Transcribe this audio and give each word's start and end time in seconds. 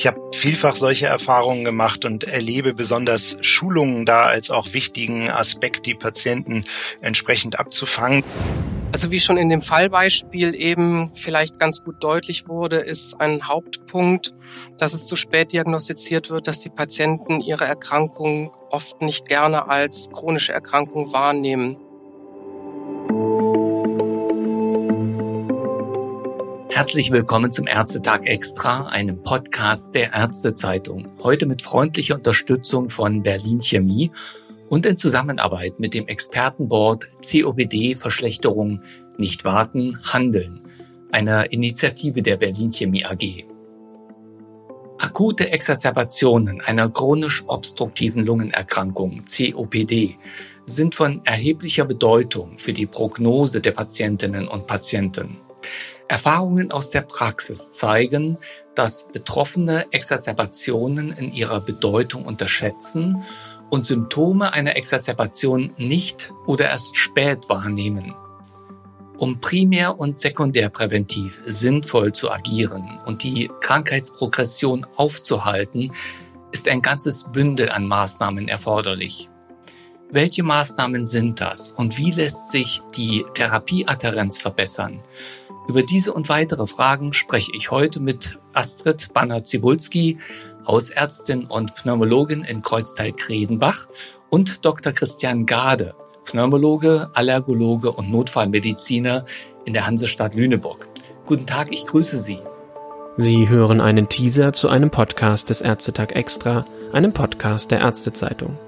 Ich 0.00 0.06
habe 0.06 0.18
vielfach 0.34 0.76
solche 0.76 1.08
Erfahrungen 1.08 1.62
gemacht 1.62 2.06
und 2.06 2.24
erlebe 2.24 2.72
besonders 2.72 3.36
Schulungen 3.42 4.06
da 4.06 4.24
als 4.24 4.50
auch 4.50 4.72
wichtigen 4.72 5.28
Aspekt, 5.28 5.84
die 5.84 5.94
Patienten 5.94 6.64
entsprechend 7.02 7.60
abzufangen. 7.60 8.24
Also 8.94 9.10
wie 9.10 9.20
schon 9.20 9.36
in 9.36 9.50
dem 9.50 9.60
Fallbeispiel 9.60 10.54
eben 10.54 11.14
vielleicht 11.14 11.60
ganz 11.60 11.84
gut 11.84 11.96
deutlich 12.00 12.48
wurde, 12.48 12.76
ist 12.76 13.20
ein 13.20 13.46
Hauptpunkt, 13.46 14.32
dass 14.78 14.94
es 14.94 15.06
zu 15.06 15.16
spät 15.16 15.52
diagnostiziert 15.52 16.30
wird, 16.30 16.46
dass 16.46 16.60
die 16.60 16.70
Patienten 16.70 17.42
ihre 17.42 17.66
Erkrankung 17.66 18.52
oft 18.70 19.02
nicht 19.02 19.26
gerne 19.26 19.68
als 19.68 20.08
chronische 20.10 20.54
Erkrankung 20.54 21.12
wahrnehmen. 21.12 21.76
Herzlich 26.72 27.10
willkommen 27.10 27.50
zum 27.50 27.66
Ärztetag 27.66 28.26
Extra, 28.26 28.86
einem 28.86 29.20
Podcast 29.24 29.92
der 29.92 30.12
Ärztezeitung. 30.12 31.10
Heute 31.20 31.46
mit 31.46 31.62
freundlicher 31.62 32.14
Unterstützung 32.14 32.90
von 32.90 33.24
Berlin 33.24 33.60
Chemie 33.60 34.12
und 34.68 34.86
in 34.86 34.96
Zusammenarbeit 34.96 35.80
mit 35.80 35.94
dem 35.94 36.06
Expertenboard 36.06 37.08
COPD 37.28 37.96
Verschlechterung 37.96 38.82
nicht 39.18 39.44
warten, 39.44 39.98
handeln, 40.04 40.62
einer 41.10 41.52
Initiative 41.52 42.22
der 42.22 42.36
Berlin 42.36 42.70
Chemie 42.70 43.04
AG. 43.04 43.44
Akute 44.98 45.50
Exacerbationen 45.50 46.60
einer 46.60 46.88
chronisch 46.88 47.42
obstruktiven 47.48 48.24
Lungenerkrankung 48.24 49.24
COPD 49.24 50.16
sind 50.66 50.94
von 50.94 51.20
erheblicher 51.24 51.84
Bedeutung 51.84 52.58
für 52.58 52.72
die 52.72 52.86
Prognose 52.86 53.60
der 53.60 53.72
Patientinnen 53.72 54.46
und 54.46 54.68
Patienten. 54.68 55.38
Erfahrungen 56.10 56.72
aus 56.72 56.90
der 56.90 57.02
Praxis 57.02 57.70
zeigen, 57.70 58.36
dass 58.74 59.06
Betroffene 59.12 59.86
Exacerbationen 59.92 61.12
in 61.12 61.32
ihrer 61.32 61.60
Bedeutung 61.60 62.24
unterschätzen 62.24 63.22
und 63.70 63.86
Symptome 63.86 64.52
einer 64.52 64.74
Exacerbation 64.74 65.72
nicht 65.76 66.32
oder 66.46 66.68
erst 66.68 66.96
spät 66.96 67.48
wahrnehmen. 67.48 68.12
Um 69.18 69.38
primär- 69.38 70.00
und 70.00 70.18
sekundärpräventiv 70.18 71.42
sinnvoll 71.46 72.10
zu 72.10 72.28
agieren 72.32 72.98
und 73.06 73.22
die 73.22 73.48
Krankheitsprogression 73.60 74.84
aufzuhalten, 74.96 75.92
ist 76.50 76.66
ein 76.66 76.82
ganzes 76.82 77.30
Bündel 77.30 77.70
an 77.70 77.86
Maßnahmen 77.86 78.48
erforderlich. 78.48 79.28
Welche 80.12 80.42
Maßnahmen 80.42 81.06
sind 81.06 81.40
das 81.40 81.70
und 81.70 81.96
wie 81.96 82.10
lässt 82.10 82.50
sich 82.50 82.82
die 82.96 83.24
Therapieadherenz 83.34 84.40
verbessern? 84.40 84.98
Über 85.68 85.84
diese 85.84 86.12
und 86.12 86.28
weitere 86.28 86.66
Fragen 86.66 87.12
spreche 87.12 87.52
ich 87.54 87.70
heute 87.70 88.00
mit 88.00 88.36
Astrid 88.52 89.14
Banner-Zibulski, 89.14 90.18
Hausärztin 90.66 91.44
und 91.44 91.76
Pneumologin 91.76 92.42
in 92.42 92.60
Kreuzteil-Kredenbach 92.60 93.86
und 94.30 94.64
Dr. 94.64 94.92
Christian 94.92 95.46
Gade, 95.46 95.94
Pneumologe, 96.24 97.08
Allergologe 97.14 97.92
und 97.92 98.10
Notfallmediziner 98.10 99.24
in 99.64 99.74
der 99.74 99.86
Hansestadt 99.86 100.34
Lüneburg. 100.34 100.88
Guten 101.24 101.46
Tag, 101.46 101.68
ich 101.70 101.86
grüße 101.86 102.18
Sie. 102.18 102.40
Sie 103.16 103.48
hören 103.48 103.80
einen 103.80 104.08
Teaser 104.08 104.52
zu 104.52 104.68
einem 104.68 104.90
Podcast 104.90 105.50
des 105.50 105.60
Ärztetag 105.60 106.16
Extra, 106.16 106.66
einem 106.92 107.12
Podcast 107.12 107.70
der 107.70 107.78
Ärztezeitung. 107.78 108.58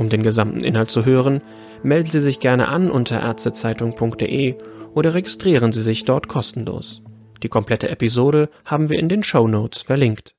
Um 0.00 0.08
den 0.08 0.22
gesamten 0.22 0.64
Inhalt 0.64 0.90
zu 0.90 1.04
hören, 1.04 1.42
melden 1.82 2.08
Sie 2.08 2.20
sich 2.20 2.40
gerne 2.40 2.68
an 2.68 2.90
unter 2.90 3.20
ärztezeitung.de 3.20 4.54
oder 4.94 5.12
registrieren 5.12 5.72
Sie 5.72 5.82
sich 5.82 6.06
dort 6.06 6.26
kostenlos. 6.26 7.02
Die 7.42 7.50
komplette 7.50 7.90
Episode 7.90 8.48
haben 8.64 8.88
wir 8.88 8.98
in 8.98 9.10
den 9.10 9.22
Show 9.22 9.46
Notes 9.46 9.82
verlinkt. 9.82 10.34